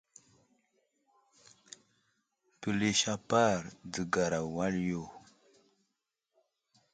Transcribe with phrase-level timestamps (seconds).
[2.59, 3.59] Pəlis apar
[3.91, 5.03] dzəgar wal yo.